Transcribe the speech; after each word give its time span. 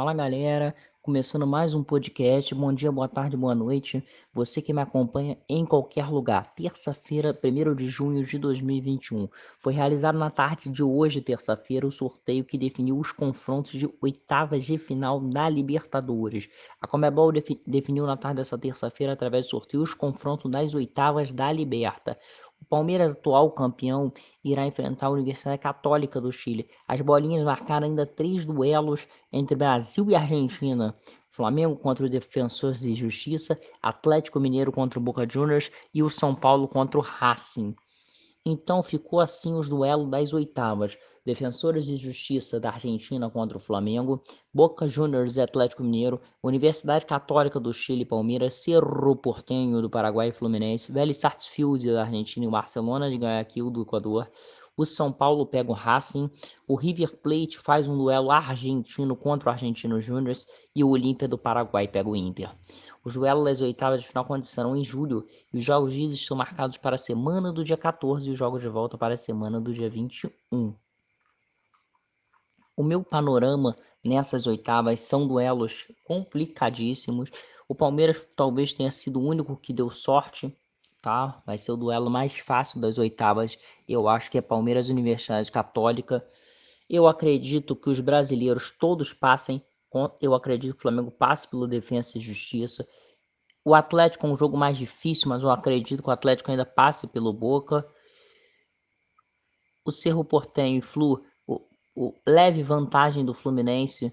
Fala 0.00 0.14
galera, 0.14 0.74
começando 1.02 1.46
mais 1.46 1.74
um 1.74 1.84
podcast. 1.84 2.54
Bom 2.54 2.72
dia, 2.72 2.90
boa 2.90 3.06
tarde, 3.06 3.36
boa 3.36 3.54
noite. 3.54 4.02
Você 4.32 4.62
que 4.62 4.72
me 4.72 4.80
acompanha 4.80 5.36
em 5.46 5.66
qualquer 5.66 6.08
lugar. 6.08 6.54
Terça-feira, 6.54 7.38
1 7.38 7.74
de 7.74 7.86
junho 7.86 8.24
de 8.24 8.38
2021. 8.38 9.28
Foi 9.58 9.74
realizado 9.74 10.18
na 10.18 10.30
tarde 10.30 10.70
de 10.70 10.82
hoje, 10.82 11.20
terça-feira, 11.20 11.86
o 11.86 11.92
sorteio 11.92 12.46
que 12.46 12.56
definiu 12.56 12.98
os 12.98 13.12
confrontos 13.12 13.72
de 13.72 13.86
oitavas 14.00 14.64
de 14.64 14.78
final 14.78 15.20
da 15.20 15.50
Libertadores. 15.50 16.48
A 16.80 16.86
Comebol 16.86 17.30
definiu 17.66 18.06
na 18.06 18.16
tarde 18.16 18.38
dessa 18.38 18.56
terça-feira, 18.56 19.12
através 19.12 19.44
do 19.44 19.50
sorteio, 19.50 19.82
os 19.82 19.92
confrontos 19.92 20.50
das 20.50 20.72
oitavas 20.72 21.30
da 21.30 21.52
Liberta. 21.52 22.18
O 22.60 22.64
Palmeiras, 22.66 23.12
atual 23.12 23.50
campeão, 23.52 24.12
irá 24.44 24.66
enfrentar 24.66 25.06
a 25.06 25.10
Universidade 25.10 25.60
Católica 25.60 26.20
do 26.20 26.30
Chile. 26.30 26.68
As 26.86 27.00
bolinhas 27.00 27.44
marcaram 27.44 27.86
ainda 27.86 28.06
três 28.06 28.44
duelos 28.44 29.08
entre 29.32 29.56
Brasil 29.56 30.10
e 30.10 30.14
Argentina. 30.14 30.94
Flamengo 31.30 31.76
contra 31.76 32.04
o 32.04 32.08
Defensores 32.08 32.80
de 32.80 32.94
Justiça, 32.94 33.58
Atlético 33.82 34.38
Mineiro 34.38 34.70
contra 34.70 34.98
o 34.98 35.02
Boca 35.02 35.26
Juniors 35.28 35.70
e 35.94 36.02
o 36.02 36.10
São 36.10 36.34
Paulo 36.34 36.68
contra 36.68 36.98
o 36.98 37.02
Racing. 37.02 37.74
Então 38.44 38.82
ficou 38.82 39.20
assim 39.20 39.54
os 39.54 39.68
duelos 39.68 40.08
das 40.08 40.32
oitavas. 40.32 40.96
Defensores 41.24 41.84
de 41.84 41.96
Justiça 41.96 42.58
da 42.58 42.70
Argentina 42.70 43.28
contra 43.28 43.58
o 43.58 43.60
Flamengo, 43.60 44.22
Boca 44.52 44.88
Juniors 44.88 45.36
e 45.36 45.40
Atlético 45.42 45.82
Mineiro, 45.82 46.18
Universidade 46.42 47.04
Católica 47.04 47.60
do 47.60 47.74
Chile 47.74 48.02
e 48.02 48.06
Palmeiras, 48.06 48.54
Cerro 48.54 49.14
Porteño 49.14 49.82
do 49.82 49.90
Paraguai 49.90 50.28
e 50.28 50.32
Fluminense, 50.32 50.90
Vélez 50.90 51.18
Sarsfield 51.18 51.92
da 51.92 52.04
Argentina 52.04 52.46
e 52.46 52.50
Barcelona 52.50 53.10
de 53.10 53.16
Guayaquil 53.16 53.70
do 53.70 53.82
Equador, 53.82 54.30
o 54.80 54.86
São 54.86 55.12
Paulo 55.12 55.44
pega 55.44 55.70
o 55.70 55.74
Racing, 55.74 56.30
o 56.66 56.74
River 56.74 57.14
Plate 57.18 57.58
faz 57.58 57.86
um 57.86 57.98
duelo 57.98 58.30
argentino 58.30 59.14
contra 59.14 59.50
o 59.50 59.52
Argentino 59.52 60.00
Júnior 60.00 60.34
e 60.74 60.82
o 60.82 60.88
Olímpia 60.88 61.28
do 61.28 61.36
Paraguai 61.36 61.86
pega 61.86 62.08
o 62.08 62.16
Inter. 62.16 62.50
Os 63.02 63.14
duelos 63.14 63.44
das 63.44 63.60
oitavas 63.60 64.02
de 64.02 64.08
final 64.08 64.24
acontecerão 64.24 64.76
em 64.76 64.84
julho 64.84 65.26
e 65.52 65.58
os 65.58 65.64
jogos 65.64 65.94
de 65.94 66.00
ida 66.02 66.12
estão 66.12 66.36
marcados 66.36 66.76
para 66.76 66.96
a 66.96 66.98
semana 66.98 67.50
do 67.50 67.64
dia 67.64 67.76
14 67.76 68.28
e 68.28 68.32
os 68.32 68.38
jogos 68.38 68.60
de 68.60 68.68
volta 68.68 68.98
para 68.98 69.14
a 69.14 69.16
semana 69.16 69.60
do 69.60 69.72
dia 69.72 69.88
21. 69.88 70.74
O 72.76 72.82
meu 72.82 73.02
panorama 73.02 73.76
nessas 74.04 74.46
oitavas 74.46 75.00
são 75.00 75.26
duelos 75.26 75.86
complicadíssimos. 76.04 77.30
O 77.68 77.74
Palmeiras 77.74 78.26
talvez 78.36 78.72
tenha 78.72 78.90
sido 78.90 79.20
o 79.20 79.26
único 79.26 79.56
que 79.56 79.72
deu 79.72 79.90
sorte, 79.90 80.54
tá? 81.02 81.42
Vai 81.46 81.56
ser 81.56 81.72
o 81.72 81.76
duelo 81.76 82.10
mais 82.10 82.38
fácil 82.38 82.80
das 82.80 82.98
oitavas. 82.98 83.58
Eu 83.88 84.08
acho 84.08 84.30
que 84.30 84.38
é 84.38 84.42
Palmeiras 84.42 84.88
Universidade 84.88 85.50
Católica. 85.50 86.26
Eu 86.88 87.06
acredito 87.06 87.76
que 87.76 87.88
os 87.88 88.00
brasileiros 88.00 88.70
todos 88.70 89.12
passem. 89.12 89.62
Eu 90.20 90.34
acredito 90.34 90.72
que 90.72 90.78
o 90.78 90.82
Flamengo 90.82 91.10
passe 91.10 91.48
pelo 91.48 91.66
Defensa 91.66 92.18
e 92.18 92.20
Justiça. 92.20 92.86
O 93.64 93.74
Atlético 93.74 94.26
é 94.26 94.30
um 94.30 94.36
jogo 94.36 94.56
mais 94.56 94.76
difícil, 94.76 95.28
mas 95.28 95.42
eu 95.42 95.50
acredito 95.50 96.02
que 96.02 96.08
o 96.08 96.12
Atlético 96.12 96.50
ainda 96.50 96.64
passe 96.64 97.06
pelo 97.08 97.32
Boca. 97.32 97.86
O 99.84 99.90
Cerro 99.90 100.24
Portenho 100.24 100.78
e 100.78 100.82
Flu 100.82 101.22
o 101.94 102.14
leve 102.26 102.62
vantagem 102.62 103.24
do 103.24 103.34
Fluminense. 103.34 104.12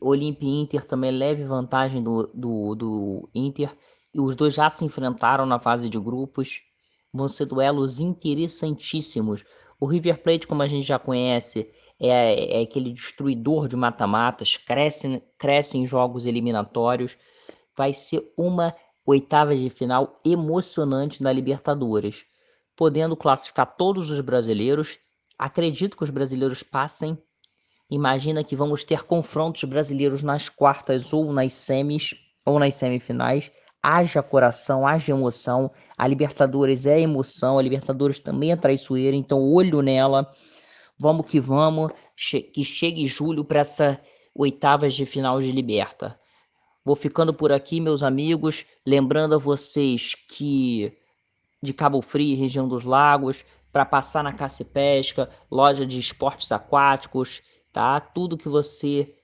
Olimpia 0.00 0.48
e 0.48 0.60
Inter 0.62 0.86
também 0.86 1.10
leve 1.10 1.44
vantagem 1.44 2.02
do, 2.02 2.26
do, 2.34 2.74
do 2.74 3.30
Inter. 3.34 3.72
E 4.12 4.20
os 4.20 4.34
dois 4.34 4.54
já 4.54 4.68
se 4.70 4.84
enfrentaram 4.84 5.46
na 5.46 5.60
fase 5.60 5.88
de 5.88 5.98
grupos. 5.98 6.60
Vão 7.12 7.28
ser 7.28 7.46
duelos 7.46 8.00
interessantíssimos. 8.00 9.44
O 9.78 9.86
River 9.86 10.22
Plate, 10.22 10.46
como 10.46 10.62
a 10.62 10.66
gente 10.66 10.86
já 10.86 10.98
conhece, 10.98 11.70
é, 12.00 12.60
é 12.60 12.62
aquele 12.62 12.92
destruidor 12.92 13.68
de 13.68 13.76
mata-matas, 13.76 14.56
cresce, 14.56 15.22
cresce 15.38 15.78
em 15.78 15.86
jogos 15.86 16.26
eliminatórios. 16.26 17.16
Vai 17.76 17.92
ser 17.92 18.32
uma 18.36 18.74
oitava 19.04 19.54
de 19.54 19.68
final 19.70 20.18
emocionante 20.24 21.22
na 21.22 21.32
Libertadores, 21.32 22.24
podendo 22.74 23.16
classificar 23.16 23.76
todos 23.76 24.10
os 24.10 24.20
brasileiros 24.20 24.98
Acredito 25.40 25.96
que 25.96 26.04
os 26.04 26.10
brasileiros 26.10 26.62
passem. 26.62 27.16
Imagina 27.90 28.44
que 28.44 28.54
vamos 28.54 28.84
ter 28.84 29.04
confrontos 29.04 29.64
brasileiros 29.64 30.22
nas 30.22 30.50
quartas 30.50 31.14
ou 31.14 31.32
nas 31.32 31.54
semis 31.54 32.10
ou 32.44 32.58
nas 32.58 32.74
semifinais. 32.74 33.50
Haja 33.82 34.22
coração, 34.22 34.86
haja 34.86 35.14
emoção. 35.14 35.70
A 35.96 36.06
Libertadores 36.06 36.84
é 36.84 37.00
emoção, 37.00 37.58
a 37.58 37.62
Libertadores 37.62 38.18
também 38.18 38.52
é 38.52 38.56
traiçoeira, 38.56 39.16
então 39.16 39.42
olho 39.50 39.80
nela. 39.80 40.30
Vamos 41.00 41.30
que 41.30 41.40
vamos, 41.40 41.92
que 42.52 42.62
chegue 42.62 43.06
julho 43.06 43.42
para 43.42 43.60
essa 43.60 43.98
oitavas 44.34 44.92
de 44.92 45.06
final 45.06 45.40
de 45.40 45.50
Liberta. 45.50 46.20
Vou 46.84 46.94
ficando 46.94 47.32
por 47.32 47.50
aqui, 47.50 47.80
meus 47.80 48.02
amigos, 48.02 48.66
lembrando 48.86 49.34
a 49.34 49.38
vocês 49.38 50.14
que 50.28 50.92
de 51.62 51.72
Cabo 51.72 52.02
Frio, 52.02 52.36
região 52.36 52.68
dos 52.68 52.84
Lagos, 52.84 53.46
para 53.72 53.86
passar 53.86 54.22
na 54.22 54.34
caça 54.34 54.60
e 54.60 54.64
pesca, 54.66 55.30
loja 55.50 55.86
de 55.86 55.98
esportes 55.98 56.52
aquáticos, 56.52 57.40
tá? 57.72 57.98
Tudo 57.98 58.36
que 58.36 58.50
você 58.50 59.14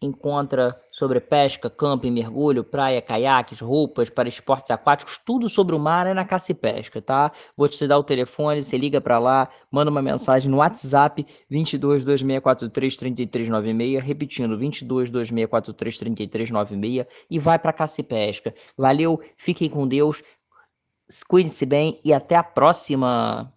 encontra 0.00 0.80
sobre 0.92 1.20
pesca, 1.20 1.68
camping, 1.68 2.10
mergulho, 2.10 2.62
praia, 2.62 3.02
caiaques, 3.02 3.60
roupas 3.60 4.08
para 4.08 4.28
esportes 4.28 4.70
aquáticos, 4.70 5.18
tudo 5.24 5.48
sobre 5.48 5.74
o 5.74 5.78
mar 5.78 6.06
é 6.06 6.14
na 6.14 6.24
caça 6.24 6.52
e 6.52 6.54
pesca, 6.54 7.02
tá? 7.02 7.32
Vou 7.56 7.68
te 7.68 7.86
dar 7.86 7.98
o 7.98 8.04
telefone, 8.04 8.62
você 8.62 8.78
liga 8.78 9.00
para 9.00 9.18
lá, 9.18 9.48
manda 9.70 9.90
uma 9.90 10.02
mensagem 10.02 10.50
no 10.50 10.58
WhatsApp 10.58 11.26
22 11.50 12.04
2643 12.04 12.96
3396, 12.96 14.04
repetindo 14.04 14.56
22 14.56 15.10
2643 15.10 15.98
3396 15.98 17.06
e 17.28 17.38
vai 17.38 17.58
para 17.58 17.72
caça 17.72 18.00
e 18.00 18.04
pesca. 18.04 18.54
Valeu, 18.76 19.20
fiquem 19.36 19.68
com 19.68 19.86
Deus, 19.86 20.22
cuide-se 21.28 21.66
bem 21.66 22.00
e 22.04 22.12
até 22.12 22.36
a 22.36 22.42
próxima. 22.42 23.52